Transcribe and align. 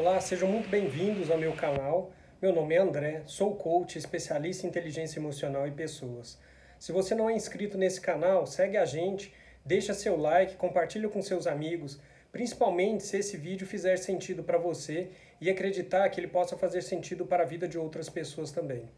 Olá, 0.00 0.18
sejam 0.18 0.48
muito 0.48 0.66
bem-vindos 0.70 1.30
ao 1.30 1.36
meu 1.36 1.52
canal. 1.52 2.10
Meu 2.40 2.54
nome 2.54 2.74
é 2.74 2.78
André, 2.78 3.20
sou 3.26 3.54
coach, 3.54 3.98
especialista 3.98 4.64
em 4.64 4.70
inteligência 4.70 5.18
emocional 5.20 5.68
e 5.68 5.70
pessoas. 5.70 6.38
Se 6.78 6.90
você 6.90 7.14
não 7.14 7.28
é 7.28 7.34
inscrito 7.34 7.76
nesse 7.76 8.00
canal, 8.00 8.46
segue 8.46 8.78
a 8.78 8.86
gente, 8.86 9.30
deixa 9.62 9.92
seu 9.92 10.16
like, 10.16 10.56
compartilha 10.56 11.06
com 11.06 11.20
seus 11.20 11.46
amigos, 11.46 12.00
principalmente 12.32 13.02
se 13.02 13.18
esse 13.18 13.36
vídeo 13.36 13.66
fizer 13.66 13.98
sentido 13.98 14.42
para 14.42 14.56
você 14.56 15.10
e 15.38 15.50
acreditar 15.50 16.08
que 16.08 16.18
ele 16.18 16.28
possa 16.28 16.56
fazer 16.56 16.80
sentido 16.80 17.26
para 17.26 17.42
a 17.42 17.46
vida 17.46 17.68
de 17.68 17.76
outras 17.76 18.08
pessoas 18.08 18.50
também. 18.50 18.88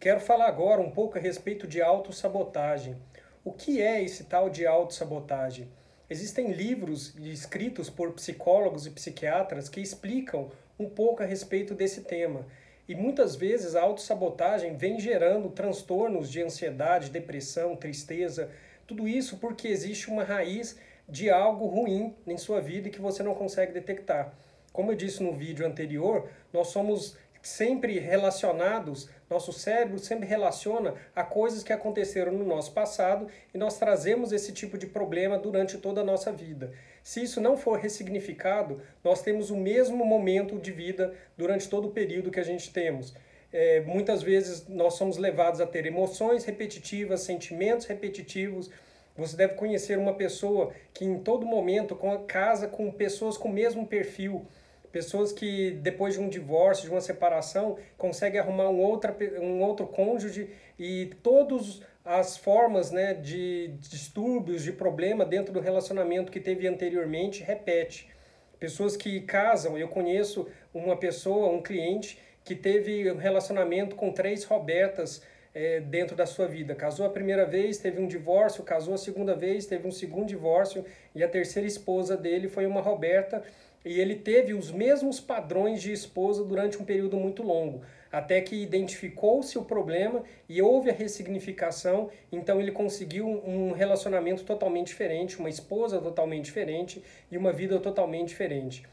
Quero 0.00 0.18
falar 0.18 0.46
agora 0.46 0.80
um 0.80 0.90
pouco 0.90 1.18
a 1.18 1.20
respeito 1.20 1.66
de 1.66 1.82
autossabotagem. 1.82 2.96
O 3.44 3.52
que 3.52 3.82
é 3.82 4.02
esse 4.02 4.24
tal 4.24 4.48
de 4.48 4.66
autossabotagem? 4.66 5.68
Existem 6.12 6.52
livros 6.52 7.14
escritos 7.16 7.88
por 7.88 8.12
psicólogos 8.12 8.86
e 8.86 8.90
psiquiatras 8.90 9.70
que 9.70 9.80
explicam 9.80 10.50
um 10.78 10.86
pouco 10.86 11.22
a 11.22 11.26
respeito 11.26 11.74
desse 11.74 12.02
tema. 12.02 12.44
E 12.86 12.94
muitas 12.94 13.34
vezes 13.34 13.74
a 13.74 13.80
autossabotagem 13.80 14.76
vem 14.76 15.00
gerando 15.00 15.48
transtornos 15.48 16.30
de 16.30 16.42
ansiedade, 16.42 17.08
depressão, 17.08 17.74
tristeza, 17.74 18.50
tudo 18.86 19.08
isso 19.08 19.38
porque 19.38 19.68
existe 19.68 20.10
uma 20.10 20.22
raiz 20.22 20.78
de 21.08 21.30
algo 21.30 21.64
ruim 21.64 22.14
em 22.26 22.36
sua 22.36 22.60
vida 22.60 22.90
que 22.90 23.00
você 23.00 23.22
não 23.22 23.34
consegue 23.34 23.72
detectar. 23.72 24.34
Como 24.70 24.92
eu 24.92 24.96
disse 24.96 25.22
no 25.22 25.32
vídeo 25.32 25.66
anterior, 25.66 26.28
nós 26.52 26.66
somos 26.66 27.16
sempre 27.40 27.98
relacionados, 27.98 29.08
nosso 29.32 29.52
cérebro 29.52 29.98
sempre 29.98 30.26
relaciona 30.26 30.94
a 31.16 31.24
coisas 31.24 31.62
que 31.64 31.72
aconteceram 31.72 32.32
no 32.32 32.44
nosso 32.44 32.72
passado 32.72 33.26
e 33.52 33.58
nós 33.58 33.78
trazemos 33.78 34.30
esse 34.32 34.52
tipo 34.52 34.76
de 34.76 34.86
problema 34.86 35.38
durante 35.38 35.78
toda 35.78 36.02
a 36.02 36.04
nossa 36.04 36.30
vida. 36.30 36.72
Se 37.02 37.22
isso 37.22 37.40
não 37.40 37.56
for 37.56 37.78
ressignificado, 37.78 38.80
nós 39.02 39.22
temos 39.22 39.50
o 39.50 39.56
mesmo 39.56 40.04
momento 40.04 40.58
de 40.58 40.70
vida 40.70 41.14
durante 41.36 41.68
todo 41.68 41.88
o 41.88 41.90
período 41.90 42.30
que 42.30 42.40
a 42.40 42.44
gente 42.44 42.72
temos. 42.72 43.14
É, 43.52 43.80
muitas 43.80 44.22
vezes 44.22 44.68
nós 44.68 44.94
somos 44.94 45.16
levados 45.16 45.60
a 45.60 45.66
ter 45.66 45.84
emoções 45.86 46.44
repetitivas, 46.44 47.20
sentimentos 47.22 47.86
repetitivos. 47.86 48.70
Você 49.16 49.36
deve 49.36 49.54
conhecer 49.54 49.98
uma 49.98 50.14
pessoa 50.14 50.72
que 50.94 51.04
em 51.04 51.18
todo 51.18 51.44
momento 51.44 51.98
casa 52.26 52.68
com 52.68 52.90
pessoas 52.90 53.36
com 53.36 53.48
o 53.48 53.52
mesmo 53.52 53.86
perfil 53.86 54.46
Pessoas 54.92 55.32
que 55.32 55.70
depois 55.70 56.14
de 56.14 56.20
um 56.20 56.28
divórcio, 56.28 56.84
de 56.84 56.90
uma 56.90 57.00
separação, 57.00 57.78
conseguem 57.96 58.38
arrumar 58.38 58.68
um, 58.68 58.78
outra, 58.78 59.16
um 59.40 59.62
outro 59.62 59.86
cônjuge 59.86 60.50
e 60.78 61.10
todas 61.22 61.80
as 62.04 62.36
formas 62.36 62.90
né, 62.90 63.14
de 63.14 63.68
distúrbios, 63.80 64.62
de 64.62 64.72
problema 64.72 65.24
dentro 65.24 65.52
do 65.52 65.60
relacionamento 65.60 66.30
que 66.30 66.40
teve 66.40 66.66
anteriormente, 66.68 67.42
repete. 67.42 68.10
Pessoas 68.58 68.96
que 68.96 69.20
casam, 69.22 69.78
eu 69.78 69.88
conheço 69.88 70.46
uma 70.74 70.96
pessoa, 70.96 71.48
um 71.48 71.62
cliente, 71.62 72.18
que 72.44 72.54
teve 72.54 73.10
um 73.10 73.16
relacionamento 73.16 73.96
com 73.96 74.12
três 74.12 74.44
Robertas 74.44 75.22
é, 75.54 75.80
dentro 75.80 76.14
da 76.16 76.26
sua 76.26 76.46
vida. 76.46 76.74
Casou 76.74 77.06
a 77.06 77.10
primeira 77.10 77.44
vez, 77.44 77.78
teve 77.78 78.00
um 78.00 78.06
divórcio, 78.06 78.62
casou 78.64 78.94
a 78.94 78.98
segunda 78.98 79.34
vez, 79.34 79.66
teve 79.66 79.86
um 79.86 79.92
segundo 79.92 80.26
divórcio, 80.26 80.84
e 81.14 81.22
a 81.22 81.28
terceira 81.28 81.66
esposa 81.66 82.16
dele 82.16 82.48
foi 82.48 82.66
uma 82.66 82.80
Roberta 82.80 83.42
e 83.84 84.00
ele 84.00 84.16
teve 84.16 84.54
os 84.54 84.70
mesmos 84.70 85.20
padrões 85.20 85.82
de 85.82 85.92
esposa 85.92 86.44
durante 86.44 86.78
um 86.78 86.84
período 86.84 87.16
muito 87.16 87.42
longo, 87.42 87.82
até 88.10 88.40
que 88.40 88.62
identificou-se 88.62 89.58
o 89.58 89.64
problema 89.64 90.22
e 90.48 90.60
houve 90.60 90.90
a 90.90 90.92
ressignificação, 90.92 92.10
então 92.30 92.60
ele 92.60 92.70
conseguiu 92.70 93.26
um 93.26 93.72
relacionamento 93.72 94.44
totalmente 94.44 94.88
diferente, 94.88 95.38
uma 95.38 95.48
esposa 95.48 96.00
totalmente 96.00 96.44
diferente 96.44 97.02
e 97.30 97.38
uma 97.38 97.52
vida 97.52 97.78
totalmente 97.80 98.28
diferente. 98.28 98.84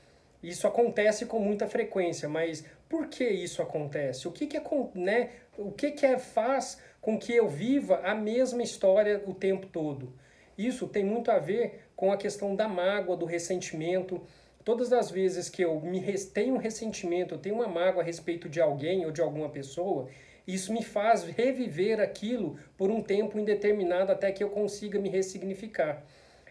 Isso 0.42 0.66
acontece 0.66 1.26
com 1.26 1.38
muita 1.38 1.68
frequência, 1.68 2.30
mas 2.30 2.64
por 2.88 3.08
que 3.08 3.28
isso 3.28 3.62
acontece? 3.62 4.28
O 4.28 4.32
que 4.32 4.48
que, 4.48 4.58
é, 4.58 4.64
né, 4.96 5.30
o 5.58 5.72
que, 5.72 5.92
que 5.92 6.06
é, 6.06 6.18
faz 6.18 6.82
com 7.02 7.20
que 7.20 7.34
eu 7.36 7.50
viva 7.50 8.00
a 8.04 8.16
mesma 8.16 8.64
história 8.64 9.22
o 9.28 9.34
tempo 9.34 9.68
todo? 9.68 10.14
Isso 10.58 10.88
tem 10.88 11.04
muito 11.04 11.30
a 11.30 11.40
ver 11.40 11.86
com 11.96 12.12
a 12.12 12.18
questão 12.18 12.56
da 12.56 12.68
mágoa, 12.68 13.16
do 13.16 13.26
ressentimento, 13.26 14.22
Todas 14.70 14.94
as 14.94 15.10
vezes 15.10 15.50
que 15.50 15.64
eu 15.64 15.82
me 15.82 16.00
tenho 16.28 16.54
um 16.54 16.60
ressentimento, 16.60 17.34
eu 17.34 17.40
tenho 17.40 17.56
uma 17.56 17.68
mágoa 17.68 18.04
a 18.04 18.06
respeito 18.06 18.48
de 18.48 18.62
alguém 18.62 19.04
ou 19.04 19.12
de 19.12 19.20
alguma 19.20 19.50
pessoa, 19.50 20.08
isso 20.46 20.72
me 20.72 20.84
faz 20.84 21.24
reviver 21.24 22.00
aquilo 22.00 22.56
por 22.78 22.92
um 22.92 23.02
tempo 23.02 23.40
indeterminado 23.40 24.12
até 24.12 24.32
que 24.32 24.44
eu 24.44 24.50
consiga 24.52 25.00
me 25.00 25.10
ressignificar. 25.10 26.04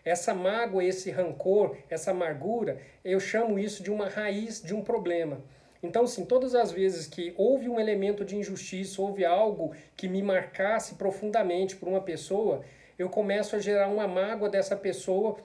Essa 0.04 0.34
mágoa, 0.34 0.82
esse 0.82 1.12
rancor, 1.12 1.76
essa 1.88 2.10
amargura, 2.10 2.80
eu 3.04 3.20
chamo 3.20 3.56
isso 3.56 3.84
de 3.84 3.90
uma 3.92 4.08
raiz 4.08 4.60
de 4.60 4.74
um 4.74 4.82
problema. 4.82 5.40
Então, 5.80 6.04
sim, 6.04 6.24
todas 6.24 6.56
as 6.56 6.72
vezes 6.72 7.06
que 7.06 7.32
houve 7.36 7.68
um 7.68 7.78
elemento 7.78 8.24
de 8.24 8.36
injustiça, 8.36 9.00
houve 9.00 9.24
algo 9.24 9.76
que 9.96 10.08
me 10.08 10.24
marcasse 10.24 10.96
profundamente 10.96 11.76
por 11.76 11.88
uma 11.88 12.00
pessoa, 12.00 12.64
eu 12.98 13.08
começo 13.08 13.54
a 13.54 13.60
gerar 13.60 13.86
uma 13.86 14.08
mágoa 14.08 14.48
dessa 14.48 14.74
pessoa, 14.74 15.36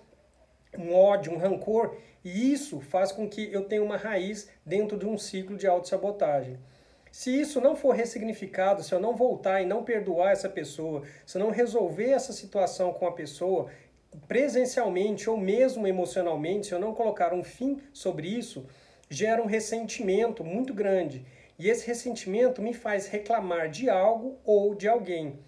um 0.76 0.92
ódio, 0.96 1.32
um 1.32 1.38
rancor, 1.38 1.96
e 2.24 2.54
isso 2.54 2.80
faz 2.80 3.12
com 3.12 3.28
que 3.28 3.52
eu 3.52 3.66
tenha 3.66 3.84
uma 3.84 3.98
raiz 3.98 4.50
dentro 4.66 4.98
de 4.98 5.06
um 5.06 5.18
ciclo 5.18 5.58
de 5.58 5.68
autossabotagem. 5.68 6.58
Se 7.12 7.30
isso 7.30 7.62
não 7.62 7.76
for 7.76 7.94
ressignificado, 7.94 8.82
se 8.82 8.94
eu 8.94 9.00
não 9.00 9.16
voltar 9.16 9.62
e 9.62 9.66
não 9.66 9.84
perdoar 9.84 10.32
essa 10.32 10.50
pessoa, 10.50 11.04
se 11.26 11.38
eu 11.38 11.44
não 11.44 11.52
resolver 11.52 12.10
essa 12.10 12.34
situação 12.34 12.92
com 12.92 13.06
a 13.06 13.12
pessoa 13.12 13.70
presencialmente 14.28 15.30
ou 15.30 15.38
mesmo 15.38 15.86
emocionalmente, 15.86 16.68
se 16.68 16.74
eu 16.74 16.80
não 16.80 16.94
colocar 16.94 17.34
um 17.34 17.44
fim 17.44 17.80
sobre 17.92 18.28
isso, 18.28 18.66
gera 19.10 19.42
um 19.42 19.46
ressentimento 19.46 20.44
muito 20.44 20.74
grande. 20.74 21.26
E 21.60 21.70
esse 21.70 21.86
ressentimento 21.86 22.62
me 22.62 22.74
faz 22.74 23.08
reclamar 23.08 23.70
de 23.70 23.90
algo 23.90 24.40
ou 24.44 24.74
de 24.74 24.88
alguém. 24.88 25.40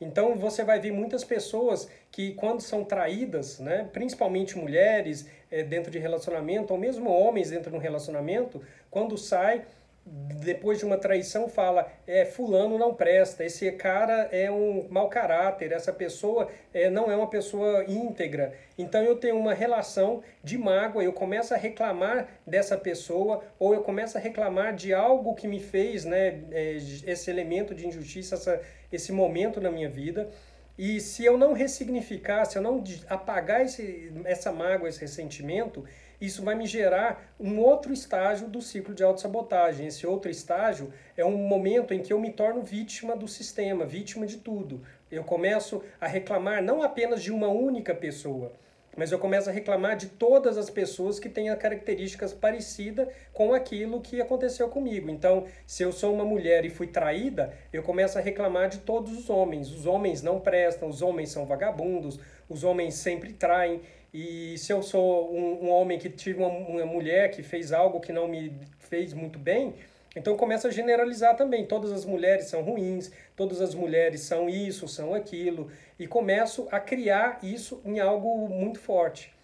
Então 0.00 0.36
você 0.36 0.64
vai 0.64 0.80
ver 0.80 0.92
muitas 0.92 1.24
pessoas 1.24 1.88
que 2.10 2.34
quando 2.34 2.60
são 2.60 2.84
traídas, 2.84 3.58
né, 3.58 3.88
principalmente 3.92 4.58
mulheres 4.58 5.28
é, 5.50 5.62
dentro 5.62 5.90
de 5.90 5.98
relacionamento, 5.98 6.72
ou 6.72 6.78
mesmo 6.78 7.10
homens 7.10 7.50
dentro 7.50 7.70
de 7.70 7.76
um 7.76 7.80
relacionamento, 7.80 8.60
quando 8.90 9.16
sai 9.16 9.64
depois 10.06 10.78
de 10.78 10.84
uma 10.84 10.98
traição 10.98 11.48
fala 11.48 11.90
é 12.06 12.26
fulano 12.26 12.76
não 12.76 12.92
presta 12.92 13.42
esse 13.42 13.70
cara 13.72 14.28
é 14.30 14.50
um 14.50 14.86
mau 14.90 15.08
caráter 15.08 15.72
essa 15.72 15.92
pessoa 15.92 16.48
é, 16.74 16.90
não 16.90 17.10
é 17.10 17.16
uma 17.16 17.28
pessoa 17.28 17.84
íntegra. 17.88 18.52
Então 18.76 19.02
eu 19.02 19.16
tenho 19.16 19.38
uma 19.38 19.54
relação 19.54 20.22
de 20.42 20.58
mágoa 20.58 21.02
eu 21.02 21.12
começo 21.12 21.54
a 21.54 21.56
reclamar 21.56 22.28
dessa 22.46 22.76
pessoa 22.76 23.42
ou 23.58 23.72
eu 23.72 23.82
começo 23.82 24.18
a 24.18 24.20
reclamar 24.20 24.74
de 24.74 24.92
algo 24.92 25.34
que 25.34 25.48
me 25.48 25.60
fez 25.60 26.04
né 26.04 26.42
é, 26.50 26.76
esse 27.06 27.30
elemento 27.30 27.74
de 27.74 27.86
injustiça 27.86 28.34
essa, 28.34 28.60
esse 28.92 29.10
momento 29.10 29.60
na 29.60 29.70
minha 29.70 29.88
vida 29.88 30.28
e 30.76 31.00
se 31.00 31.24
eu 31.24 31.38
não 31.38 31.52
ressignificar 31.52 32.44
se 32.44 32.58
eu 32.58 32.62
não 32.62 32.82
apagar 33.08 33.62
esse, 33.62 34.12
essa 34.24 34.52
mágoa 34.52 34.88
esse 34.88 35.00
ressentimento 35.00 35.84
isso 36.20 36.42
vai 36.42 36.54
me 36.54 36.66
gerar 36.66 37.34
um 37.38 37.58
outro 37.58 37.92
estágio 37.92 38.48
do 38.48 38.62
ciclo 38.62 38.94
de 38.94 39.02
autossabotagem. 39.02 39.86
Esse 39.86 40.06
outro 40.06 40.30
estágio 40.30 40.92
é 41.16 41.24
um 41.24 41.36
momento 41.36 41.92
em 41.92 42.00
que 42.00 42.12
eu 42.12 42.20
me 42.20 42.32
torno 42.32 42.62
vítima 42.62 43.16
do 43.16 43.28
sistema, 43.28 43.84
vítima 43.84 44.26
de 44.26 44.38
tudo. 44.38 44.82
Eu 45.10 45.24
começo 45.24 45.82
a 46.00 46.06
reclamar 46.06 46.62
não 46.62 46.82
apenas 46.82 47.22
de 47.22 47.30
uma 47.30 47.48
única 47.48 47.94
pessoa, 47.94 48.52
mas 48.96 49.12
eu 49.12 49.18
começo 49.18 49.48
a 49.48 49.52
reclamar 49.52 49.96
de 49.96 50.06
todas 50.06 50.56
as 50.56 50.70
pessoas 50.70 51.18
que 51.18 51.28
têm 51.28 51.54
características 51.56 52.32
parecidas 52.32 53.08
com 53.32 53.52
aquilo 53.52 54.00
que 54.00 54.20
aconteceu 54.20 54.68
comigo. 54.68 55.10
Então, 55.10 55.44
se 55.66 55.82
eu 55.82 55.92
sou 55.92 56.14
uma 56.14 56.24
mulher 56.24 56.64
e 56.64 56.70
fui 56.70 56.86
traída, 56.86 57.52
eu 57.72 57.82
começo 57.82 58.18
a 58.18 58.20
reclamar 58.20 58.68
de 58.68 58.78
todos 58.78 59.12
os 59.12 59.30
homens. 59.30 59.70
Os 59.70 59.86
homens 59.86 60.22
não 60.22 60.40
prestam, 60.40 60.88
os 60.88 61.02
homens 61.02 61.30
são 61.30 61.46
vagabundos, 61.46 62.18
os 62.48 62.64
homens 62.64 62.94
sempre 62.94 63.32
traem. 63.32 63.80
E 64.12 64.56
se 64.58 64.72
eu 64.72 64.80
sou 64.80 65.34
um, 65.34 65.64
um 65.64 65.70
homem 65.70 65.98
que 65.98 66.08
tive 66.08 66.38
uma, 66.38 66.48
uma, 66.48 66.86
mulher 66.86 67.32
que 67.32 67.42
fez 67.42 67.72
algo 67.72 67.98
que 67.98 68.12
não 68.12 68.28
me 68.28 68.52
fez 68.78 69.12
muito 69.12 69.40
bem, 69.40 69.74
então 70.16 70.36
começa 70.36 70.68
a 70.68 70.70
generalizar 70.70 71.36
também. 71.36 71.66
Todas 71.66 71.92
as 71.92 72.04
mulheres 72.04 72.46
são 72.46 72.62
ruins, 72.62 73.10
todas 73.34 73.60
as 73.60 73.74
mulheres 73.74 74.20
são 74.20 74.48
isso, 74.48 74.86
são 74.86 75.14
aquilo. 75.14 75.70
E 75.98 76.06
começo 76.06 76.68
a 76.70 76.78
criar 76.78 77.38
isso 77.42 77.80
em 77.84 77.98
algo 78.00 78.48
muito 78.48 78.78
forte. 78.78 79.34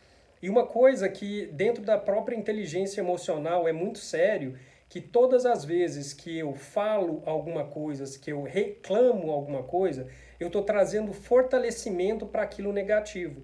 E 0.43 0.49
uma 0.49 0.67
coisa 0.67 1.09
que 1.09 1.47
dentro 1.53 1.83
da 1.83 1.99
própria 1.99 2.37
inteligência 2.37 3.01
emocional 3.01 3.69
é 3.69 3.73
muito 3.73 3.99
sério, 3.99 4.57
que 4.89 5.01
todas 5.01 5.45
as 5.45 5.65
vezes 5.65 6.13
que 6.13 6.39
eu 6.39 6.55
falo 6.55 7.23
alguma 7.27 7.65
coisa, 7.65 8.19
que 8.19 8.33
eu 8.33 8.43
reclamo 8.43 9.31
alguma 9.31 9.63
coisa, 9.63 10.09
eu 10.39 10.47
estou 10.47 10.63
trazendo 10.63 11.13
fortalecimento 11.13 12.27
para 12.27 12.43
aquilo 12.43 12.73
negativo. 12.73 13.43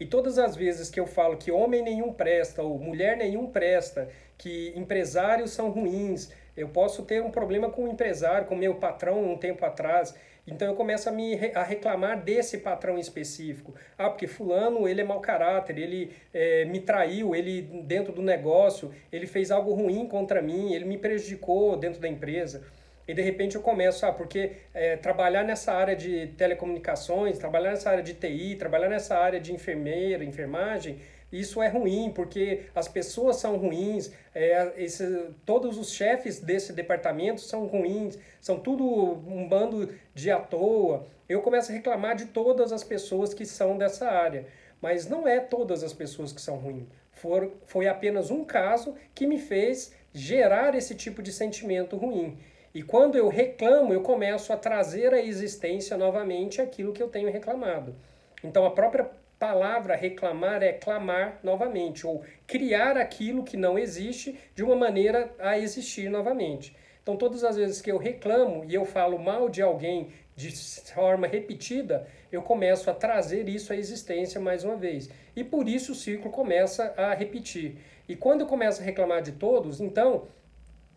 E 0.00 0.04
todas 0.04 0.36
as 0.36 0.56
vezes 0.56 0.90
que 0.90 0.98
eu 0.98 1.06
falo 1.06 1.36
que 1.36 1.52
homem 1.52 1.80
nenhum 1.80 2.12
presta 2.12 2.60
ou 2.62 2.78
mulher 2.78 3.16
nenhum 3.16 3.46
presta, 3.46 4.08
que 4.36 4.72
empresários 4.76 5.52
são 5.52 5.70
ruins, 5.70 6.28
eu 6.56 6.68
posso 6.68 7.02
ter 7.02 7.22
um 7.22 7.30
problema 7.30 7.70
com 7.70 7.84
o 7.84 7.88
empresário, 7.88 8.46
com 8.46 8.54
o 8.54 8.58
meu 8.58 8.74
patrão 8.74 9.32
um 9.32 9.36
tempo 9.36 9.64
atrás, 9.64 10.14
então 10.46 10.66
eu 10.66 10.74
começo 10.74 11.08
a 11.08 11.12
me 11.12 11.38
a 11.54 11.62
reclamar 11.62 12.20
desse 12.20 12.58
patrão 12.58 12.98
específico. 12.98 13.74
Ah, 13.96 14.10
porque 14.10 14.26
fulano 14.26 14.88
ele 14.88 15.00
é 15.00 15.04
mau 15.04 15.20
caráter, 15.20 15.78
ele 15.78 16.12
é, 16.34 16.64
me 16.64 16.80
traiu, 16.80 17.34
ele 17.34 17.62
dentro 17.84 18.12
do 18.12 18.22
negócio, 18.22 18.92
ele 19.12 19.26
fez 19.26 19.50
algo 19.52 19.72
ruim 19.72 20.06
contra 20.06 20.42
mim, 20.42 20.72
ele 20.72 20.84
me 20.84 20.98
prejudicou 20.98 21.76
dentro 21.76 22.00
da 22.00 22.08
empresa. 22.08 22.64
E 23.06 23.14
de 23.14 23.22
repente 23.22 23.56
eu 23.56 23.62
começo, 23.62 24.04
ah, 24.04 24.12
porque 24.12 24.52
é, 24.74 24.96
trabalhar 24.96 25.44
nessa 25.44 25.72
área 25.72 25.94
de 25.94 26.28
telecomunicações, 26.38 27.38
trabalhar 27.38 27.70
nessa 27.70 27.90
área 27.90 28.02
de 28.02 28.14
TI, 28.14 28.56
trabalhar 28.56 28.88
nessa 28.88 29.16
área 29.16 29.40
de 29.40 29.52
enfermeira, 29.52 30.24
enfermagem, 30.24 30.98
isso 31.32 31.62
é 31.62 31.68
ruim, 31.68 32.12
porque 32.14 32.64
as 32.74 32.86
pessoas 32.86 33.36
são 33.36 33.56
ruins, 33.56 34.12
é, 34.34 34.72
esse, 34.76 35.30
todos 35.46 35.78
os 35.78 35.90
chefes 35.92 36.38
desse 36.40 36.72
departamento 36.74 37.40
são 37.40 37.66
ruins, 37.66 38.18
são 38.40 38.60
tudo 38.60 38.84
um 38.84 39.48
bando 39.48 39.88
de 40.14 40.30
à 40.30 40.38
toa. 40.38 41.06
Eu 41.26 41.40
começo 41.40 41.72
a 41.72 41.74
reclamar 41.74 42.14
de 42.14 42.26
todas 42.26 42.70
as 42.70 42.84
pessoas 42.84 43.32
que 43.32 43.46
são 43.46 43.78
dessa 43.78 44.10
área, 44.10 44.46
mas 44.80 45.08
não 45.08 45.26
é 45.26 45.40
todas 45.40 45.82
as 45.82 45.94
pessoas 45.94 46.32
que 46.32 46.40
são 46.40 46.56
ruins. 46.56 46.86
For, 47.12 47.50
foi 47.66 47.88
apenas 47.88 48.30
um 48.30 48.44
caso 48.44 48.94
que 49.14 49.26
me 49.26 49.38
fez 49.38 49.92
gerar 50.12 50.74
esse 50.74 50.94
tipo 50.94 51.22
de 51.22 51.32
sentimento 51.32 51.96
ruim. 51.96 52.38
E 52.74 52.82
quando 52.82 53.16
eu 53.16 53.28
reclamo, 53.28 53.92
eu 53.92 54.02
começo 54.02 54.52
a 54.52 54.56
trazer 54.56 55.12
à 55.12 55.22
existência 55.22 55.96
novamente 55.96 56.60
aquilo 56.60 56.92
que 56.92 57.02
eu 57.02 57.08
tenho 57.08 57.30
reclamado. 57.30 57.94
Então 58.42 58.64
a 58.64 58.70
própria 58.70 59.10
palavra 59.42 59.96
reclamar 59.96 60.62
é 60.62 60.72
clamar 60.72 61.40
novamente, 61.42 62.06
ou 62.06 62.22
criar 62.46 62.96
aquilo 62.96 63.42
que 63.42 63.56
não 63.56 63.76
existe 63.76 64.38
de 64.54 64.62
uma 64.62 64.76
maneira 64.76 65.34
a 65.36 65.58
existir 65.58 66.08
novamente. 66.08 66.76
Então, 67.02 67.16
todas 67.16 67.42
as 67.42 67.56
vezes 67.56 67.80
que 67.80 67.90
eu 67.90 67.98
reclamo 67.98 68.64
e 68.64 68.72
eu 68.72 68.84
falo 68.84 69.18
mal 69.18 69.48
de 69.48 69.60
alguém 69.60 70.10
de 70.36 70.52
forma 70.94 71.26
repetida, 71.26 72.06
eu 72.30 72.40
começo 72.40 72.88
a 72.88 72.94
trazer 72.94 73.48
isso 73.48 73.72
à 73.72 73.76
existência 73.76 74.40
mais 74.40 74.62
uma 74.62 74.76
vez. 74.76 75.10
E 75.34 75.42
por 75.42 75.68
isso 75.68 75.90
o 75.90 75.96
ciclo 75.96 76.30
começa 76.30 76.94
a 76.96 77.12
repetir. 77.12 77.78
E 78.08 78.14
quando 78.14 78.42
eu 78.42 78.46
começo 78.46 78.80
a 78.80 78.84
reclamar 78.84 79.22
de 79.22 79.32
todos, 79.32 79.80
então 79.80 80.28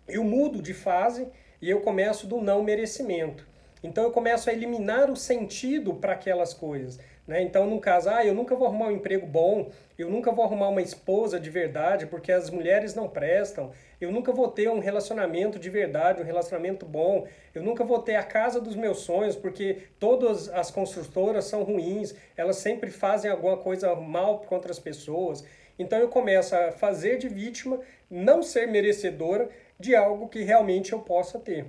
eu 0.07 0.24
mudo 0.24 0.62
de 0.62 0.75
fase 0.75 1.27
e 1.59 1.68
eu 1.68 1.81
começo 1.81 2.27
do 2.27 2.39
não 2.39 2.62
merecimento. 2.62 3.44
Então 3.86 4.03
eu 4.03 4.12
começo 4.12 4.50
a 4.50 4.53
eliminar 4.53 5.09
o 5.12 5.15
sentido 5.15 5.95
para 5.95 6.13
aquelas 6.13 6.53
coisas. 6.53 7.00
Né? 7.27 7.42
Então, 7.42 7.66
no 7.66 7.80
caso, 7.80 8.10
ah, 8.10 8.24
eu 8.24 8.36
nunca 8.36 8.56
vou 8.56 8.68
arrumar 8.68 8.88
um 8.88 8.92
emprego 8.92 9.25
bom, 9.25 9.72
eu 9.98 10.10
nunca 10.10 10.31
vou 10.31 10.45
arrumar 10.45 10.69
uma 10.69 10.81
esposa 10.81 11.39
de 11.39 11.50
verdade, 11.50 12.06
porque 12.06 12.31
as 12.31 12.50
mulheres 12.51 12.94
não 12.94 13.10
prestam, 13.10 13.72
eu 14.00 14.12
nunca 14.12 14.31
vou 14.31 14.48
ter 14.48 14.69
um 14.69 14.80
relacionamento 14.80 15.57
de 15.57 15.69
verdade, 15.69 16.22
um 16.22 16.25
relacionamento 16.25 16.86
bom, 16.86 17.25
eu 17.54 17.63
nunca 17.63 17.83
vou 17.83 18.00
ter 18.00 18.16
a 18.16 18.24
casa 18.24 18.62
dos 18.62 18.75
meus 18.75 19.00
sonhos, 19.00 19.36
porque 19.36 19.80
todas 20.00 20.50
as 20.50 20.69
construtoras 20.69 21.45
são 21.45 21.63
ruins, 21.63 22.13
elas 22.38 22.57
sempre 22.57 22.92
fazem 22.92 23.31
alguma 23.31 23.57
coisa 23.57 23.95
mal 23.95 24.39
contra 24.39 24.72
as 24.72 24.80
pessoas. 24.80 25.44
Então 25.80 25.98
eu 25.98 26.07
começo 26.07 26.56
a 26.56 26.72
fazer 26.72 27.18
de 27.18 27.27
vítima, 27.27 27.80
não 28.10 28.44
ser 28.44 28.68
merecedora 28.68 29.50
de 29.80 29.95
algo 29.95 30.30
que 30.30 30.44
realmente 30.44 30.94
eu 30.94 31.00
possa 31.00 31.39
ter. 31.39 31.66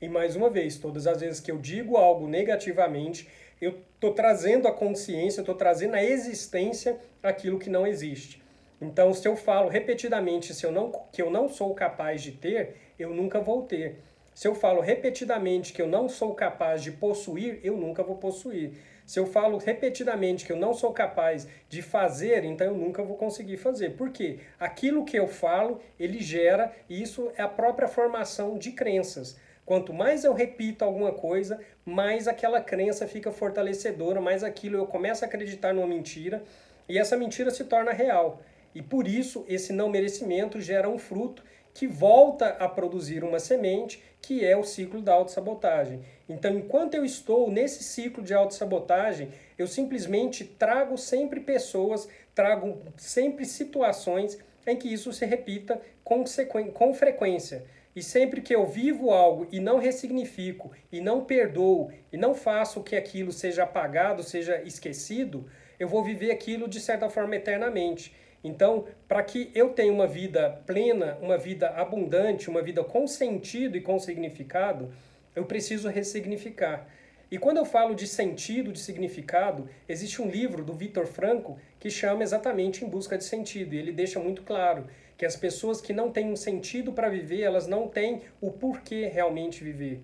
E 0.00 0.08
mais 0.08 0.36
uma 0.36 0.48
vez, 0.48 0.78
todas 0.78 1.08
as 1.08 1.20
vezes 1.20 1.40
que 1.40 1.50
eu 1.50 1.58
digo 1.58 1.96
algo 1.96 2.28
negativamente, 2.28 3.28
eu 3.60 3.80
estou 3.94 4.12
trazendo 4.12 4.68
a 4.68 4.72
consciência, 4.72 5.40
estou 5.40 5.54
trazendo 5.54 5.94
a 5.94 6.02
existência 6.02 6.98
aquilo 7.22 7.58
que 7.58 7.70
não 7.70 7.86
existe. 7.86 8.42
Então, 8.80 9.12
se 9.12 9.26
eu 9.26 9.36
falo 9.36 9.68
repetidamente 9.68 10.54
se 10.54 10.64
eu 10.64 10.70
não, 10.70 10.92
que 11.12 11.20
eu 11.20 11.30
não 11.30 11.48
sou 11.48 11.74
capaz 11.74 12.22
de 12.22 12.32
ter, 12.32 12.76
eu 12.98 13.10
nunca 13.10 13.40
vou 13.40 13.62
ter. 13.62 13.98
Se 14.34 14.46
eu 14.46 14.54
falo 14.54 14.80
repetidamente 14.80 15.72
que 15.72 15.82
eu 15.82 15.88
não 15.88 16.08
sou 16.08 16.32
capaz 16.32 16.82
de 16.82 16.92
possuir, 16.92 17.58
eu 17.64 17.76
nunca 17.76 18.04
vou 18.04 18.16
possuir. 18.16 18.72
Se 19.04 19.18
eu 19.18 19.26
falo 19.26 19.56
repetidamente 19.56 20.44
que 20.44 20.52
eu 20.52 20.56
não 20.56 20.72
sou 20.74 20.92
capaz 20.92 21.48
de 21.68 21.82
fazer, 21.82 22.44
então 22.44 22.68
eu 22.68 22.74
nunca 22.74 23.02
vou 23.02 23.16
conseguir 23.16 23.56
fazer. 23.56 23.96
Por 23.96 24.10
quê? 24.10 24.38
Aquilo 24.60 25.04
que 25.04 25.18
eu 25.18 25.26
falo, 25.26 25.80
ele 25.98 26.20
gera, 26.20 26.70
e 26.88 27.02
isso 27.02 27.32
é 27.36 27.42
a 27.42 27.48
própria 27.48 27.88
formação 27.88 28.56
de 28.56 28.70
crenças. 28.70 29.36
Quanto 29.68 29.92
mais 29.92 30.24
eu 30.24 30.32
repito 30.32 30.82
alguma 30.82 31.12
coisa, 31.12 31.60
mais 31.84 32.26
aquela 32.26 32.58
crença 32.58 33.06
fica 33.06 33.30
fortalecedora, 33.30 34.18
mais 34.18 34.42
aquilo 34.42 34.78
eu 34.78 34.86
começo 34.86 35.22
a 35.22 35.28
acreditar 35.28 35.74
numa 35.74 35.86
mentira 35.86 36.42
e 36.88 36.96
essa 36.96 37.18
mentira 37.18 37.50
se 37.50 37.64
torna 37.64 37.92
real. 37.92 38.40
E 38.74 38.80
por 38.80 39.06
isso 39.06 39.44
esse 39.46 39.70
não 39.74 39.90
merecimento 39.90 40.58
gera 40.58 40.88
um 40.88 40.96
fruto 40.96 41.44
que 41.74 41.86
volta 41.86 42.46
a 42.58 42.66
produzir 42.66 43.22
uma 43.22 43.38
semente, 43.38 44.02
que 44.22 44.42
é 44.42 44.56
o 44.56 44.64
ciclo 44.64 45.02
da 45.02 45.12
autossabotagem. 45.12 46.00
Então, 46.26 46.56
enquanto 46.56 46.94
eu 46.94 47.04
estou 47.04 47.50
nesse 47.50 47.84
ciclo 47.84 48.24
de 48.24 48.32
autossabotagem, 48.32 49.28
eu 49.58 49.66
simplesmente 49.66 50.46
trago 50.46 50.96
sempre 50.96 51.40
pessoas, 51.40 52.08
trago 52.34 52.80
sempre 52.96 53.44
situações 53.44 54.38
em 54.66 54.76
que 54.76 54.90
isso 54.90 55.12
se 55.12 55.26
repita 55.26 55.78
com, 56.02 56.24
com 56.72 56.94
frequência. 56.94 57.66
E 57.98 58.02
sempre 58.02 58.40
que 58.40 58.54
eu 58.54 58.64
vivo 58.64 59.10
algo 59.10 59.48
e 59.50 59.58
não 59.58 59.80
ressignifico, 59.80 60.70
e 60.92 61.00
não 61.00 61.24
perdoo, 61.24 61.90
e 62.12 62.16
não 62.16 62.32
faço 62.32 62.80
que 62.80 62.94
aquilo 62.94 63.32
seja 63.32 63.64
apagado, 63.64 64.22
seja 64.22 64.62
esquecido, 64.62 65.50
eu 65.80 65.88
vou 65.88 66.04
viver 66.04 66.30
aquilo 66.30 66.68
de 66.68 66.78
certa 66.78 67.10
forma 67.10 67.34
eternamente. 67.34 68.14
Então, 68.44 68.84
para 69.08 69.20
que 69.24 69.50
eu 69.52 69.70
tenha 69.70 69.92
uma 69.92 70.06
vida 70.06 70.62
plena, 70.64 71.18
uma 71.20 71.36
vida 71.36 71.70
abundante, 71.70 72.48
uma 72.48 72.62
vida 72.62 72.84
com 72.84 73.04
sentido 73.04 73.76
e 73.76 73.80
com 73.80 73.98
significado, 73.98 74.92
eu 75.34 75.44
preciso 75.44 75.88
ressignificar. 75.88 76.86
E 77.32 77.36
quando 77.36 77.56
eu 77.56 77.64
falo 77.64 77.96
de 77.96 78.06
sentido, 78.06 78.70
de 78.70 78.78
significado, 78.78 79.68
existe 79.88 80.22
um 80.22 80.30
livro 80.30 80.64
do 80.64 80.72
Vitor 80.72 81.04
Franco 81.04 81.58
que 81.80 81.90
chama 81.90 82.22
exatamente 82.22 82.84
Em 82.84 82.88
Busca 82.88 83.18
de 83.18 83.24
Sentido, 83.24 83.74
e 83.74 83.78
ele 83.78 83.90
deixa 83.90 84.20
muito 84.20 84.42
claro 84.42 84.86
que 85.18 85.26
as 85.26 85.34
pessoas 85.34 85.80
que 85.80 85.92
não 85.92 86.12
têm 86.12 86.30
um 86.30 86.36
sentido 86.36 86.92
para 86.92 87.08
viver, 87.08 87.42
elas 87.42 87.66
não 87.66 87.88
têm 87.88 88.22
o 88.40 88.52
porquê 88.52 89.06
realmente 89.06 89.64
viver. 89.64 90.00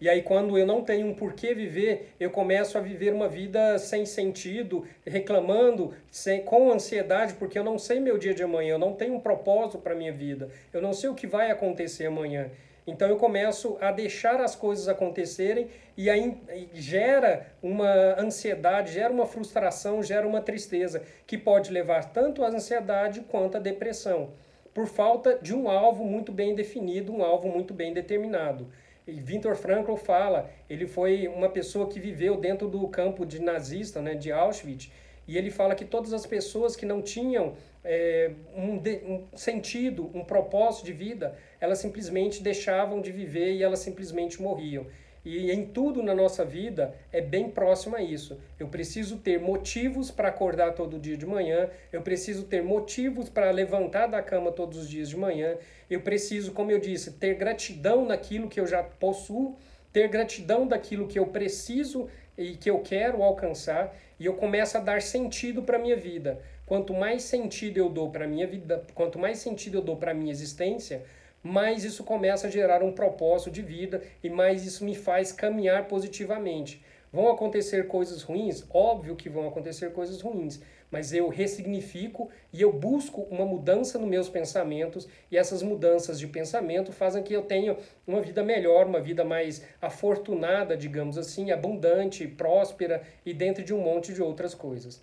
E 0.00 0.08
aí, 0.08 0.22
quando 0.22 0.58
eu 0.58 0.66
não 0.66 0.82
tenho 0.82 1.06
um 1.06 1.14
porquê 1.14 1.54
viver, 1.54 2.14
eu 2.18 2.30
começo 2.30 2.76
a 2.78 2.80
viver 2.80 3.12
uma 3.12 3.28
vida 3.28 3.78
sem 3.78 4.06
sentido, 4.06 4.84
reclamando, 5.06 5.92
sem, 6.10 6.42
com 6.42 6.72
ansiedade, 6.72 7.34
porque 7.34 7.58
eu 7.58 7.62
não 7.62 7.78
sei 7.78 8.00
meu 8.00 8.16
dia 8.16 8.32
de 8.32 8.42
amanhã, 8.42 8.72
eu 8.72 8.78
não 8.78 8.94
tenho 8.94 9.14
um 9.14 9.20
propósito 9.20 9.78
para 9.78 9.94
minha 9.94 10.12
vida, 10.12 10.48
eu 10.72 10.80
não 10.80 10.94
sei 10.94 11.10
o 11.10 11.14
que 11.14 11.26
vai 11.26 11.50
acontecer 11.50 12.06
amanhã. 12.06 12.50
Então 12.86 13.08
eu 13.08 13.16
começo 13.16 13.78
a 13.80 13.92
deixar 13.92 14.40
as 14.40 14.54
coisas 14.54 14.88
acontecerem 14.88 15.68
e 15.96 16.10
aí 16.10 16.36
gera 16.74 17.46
uma 17.62 18.20
ansiedade, 18.20 18.92
gera 18.92 19.12
uma 19.12 19.26
frustração, 19.26 20.02
gera 20.02 20.26
uma 20.26 20.40
tristeza 20.40 21.02
que 21.26 21.38
pode 21.38 21.70
levar 21.70 22.12
tanto 22.12 22.44
à 22.44 22.48
ansiedade 22.48 23.20
quanto 23.22 23.56
à 23.56 23.60
depressão 23.60 24.32
por 24.74 24.86
falta 24.86 25.38
de 25.40 25.54
um 25.54 25.70
alvo 25.70 26.04
muito 26.04 26.32
bem 26.32 26.54
definido, 26.54 27.12
um 27.12 27.22
alvo 27.22 27.48
muito 27.48 27.72
bem 27.72 27.94
determinado. 27.94 28.66
E 29.06 29.12
Viktor 29.12 29.54
Frankl 29.54 29.94
fala, 29.94 30.50
ele 30.68 30.86
foi 30.86 31.28
uma 31.28 31.48
pessoa 31.48 31.88
que 31.88 32.00
viveu 32.00 32.36
dentro 32.36 32.66
do 32.68 32.86
campo 32.88 33.24
de 33.24 33.40
nazista, 33.40 34.02
né, 34.02 34.14
de 34.14 34.32
Auschwitz, 34.32 34.90
e 35.28 35.38
ele 35.38 35.50
fala 35.50 35.74
que 35.74 35.84
todas 35.84 36.12
as 36.12 36.26
pessoas 36.26 36.74
que 36.74 36.84
não 36.84 37.00
tinham 37.00 37.54
é, 37.82 38.32
um, 38.54 38.76
de, 38.78 38.96
um, 39.04 39.24
sentido, 39.34 40.10
um 40.14 40.24
propósito 40.24 40.84
de 40.84 40.92
vida, 40.92 41.36
elas 41.60 41.78
simplesmente 41.78 42.42
deixavam 42.42 43.00
de 43.00 43.12
viver 43.12 43.52
e 43.54 43.62
elas 43.62 43.78
simplesmente 43.78 44.40
morriam. 44.42 44.86
E 45.24 45.50
em 45.50 45.64
tudo 45.64 46.02
na 46.02 46.14
nossa 46.14 46.44
vida 46.44 46.94
é 47.10 47.20
bem 47.20 47.48
próximo 47.48 47.96
a 47.96 48.02
isso. 48.02 48.38
Eu 48.58 48.68
preciso 48.68 49.16
ter 49.16 49.40
motivos 49.40 50.10
para 50.10 50.28
acordar 50.28 50.74
todo 50.74 50.98
dia 50.98 51.16
de 51.16 51.24
manhã, 51.24 51.70
eu 51.92 52.02
preciso 52.02 52.44
ter 52.44 52.62
motivos 52.62 53.28
para 53.28 53.50
levantar 53.50 54.06
da 54.06 54.20
cama 54.22 54.52
todos 54.52 54.78
os 54.78 54.88
dias 54.88 55.08
de 55.08 55.16
manhã, 55.16 55.56
eu 55.88 56.02
preciso, 56.02 56.52
como 56.52 56.70
eu 56.70 56.78
disse, 56.78 57.12
ter 57.12 57.34
gratidão 57.34 58.04
naquilo 58.04 58.48
que 58.48 58.60
eu 58.60 58.66
já 58.66 58.82
possuo, 58.82 59.56
ter 59.92 60.08
gratidão 60.08 60.66
daquilo 60.66 61.06
que 61.06 61.18
eu 61.18 61.26
preciso 61.26 62.08
e 62.36 62.56
que 62.56 62.68
eu 62.68 62.80
quero 62.80 63.22
alcançar, 63.22 63.96
e 64.18 64.26
eu 64.26 64.34
começo 64.34 64.76
a 64.76 64.80
dar 64.80 65.00
sentido 65.00 65.62
para 65.62 65.78
a 65.78 65.80
minha 65.80 65.96
vida. 65.96 66.40
Quanto 66.66 66.92
mais 66.92 67.22
sentido 67.22 67.78
eu 67.78 67.88
dou 67.88 68.10
para 68.10 68.24
a 68.24 68.28
minha 68.28 68.46
vida, 68.46 68.84
quanto 68.94 69.18
mais 69.18 69.38
sentido 69.38 69.78
eu 69.78 69.82
dou 69.82 69.96
para 69.96 70.10
a 70.10 70.14
minha 70.14 70.32
existência, 70.32 71.02
mais 71.44 71.84
isso 71.84 72.02
começa 72.02 72.46
a 72.46 72.50
gerar 72.50 72.82
um 72.82 72.90
propósito 72.90 73.50
de 73.50 73.60
vida 73.60 74.02
e 74.22 74.30
mais 74.30 74.64
isso 74.64 74.82
me 74.82 74.94
faz 74.94 75.30
caminhar 75.30 75.86
positivamente. 75.86 76.82
Vão 77.12 77.28
acontecer 77.28 77.86
coisas 77.86 78.22
ruins? 78.22 78.64
Óbvio 78.70 79.14
que 79.14 79.28
vão 79.28 79.46
acontecer 79.46 79.92
coisas 79.92 80.20
ruins, 80.20 80.60
mas 80.90 81.12
eu 81.12 81.28
ressignifico 81.28 82.30
e 82.52 82.62
eu 82.62 82.72
busco 82.72 83.20
uma 83.30 83.44
mudança 83.44 83.98
nos 83.98 84.08
meus 84.08 84.28
pensamentos 84.28 85.06
e 85.30 85.36
essas 85.36 85.62
mudanças 85.62 86.18
de 86.18 86.26
pensamento 86.26 86.92
fazem 86.92 87.22
que 87.22 87.34
eu 87.34 87.42
tenha 87.42 87.76
uma 88.06 88.20
vida 88.20 88.42
melhor, 88.42 88.86
uma 88.86 89.00
vida 89.00 89.22
mais 89.22 89.62
afortunada, 89.82 90.76
digamos 90.76 91.18
assim, 91.18 91.50
abundante, 91.52 92.26
próspera 92.26 93.02
e 93.24 93.34
dentro 93.34 93.62
de 93.62 93.74
um 93.74 93.80
monte 93.80 94.12
de 94.12 94.22
outras 94.22 94.54
coisas. 94.54 95.00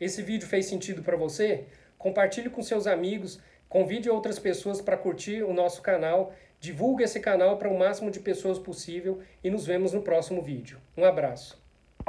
Esse 0.00 0.22
vídeo 0.22 0.48
fez 0.48 0.66
sentido 0.66 1.02
para 1.02 1.16
você? 1.16 1.64
Compartilhe 1.98 2.50
com 2.50 2.62
seus 2.62 2.86
amigos, 2.86 3.38
convide 3.72 4.10
outras 4.10 4.38
pessoas 4.38 4.82
para 4.82 4.98
curtir 4.98 5.42
o 5.42 5.54
nosso 5.54 5.80
canal, 5.80 6.34
divulgue 6.60 7.04
esse 7.04 7.18
canal 7.20 7.56
para 7.56 7.70
o 7.70 7.78
máximo 7.78 8.10
de 8.10 8.20
pessoas 8.20 8.58
possível 8.58 9.20
e 9.42 9.48
nos 9.48 9.64
vemos 9.64 9.94
no 9.94 10.02
próximo 10.02 10.42
vídeo. 10.42 10.78
Um 10.94 11.06
abraço. 11.06 11.61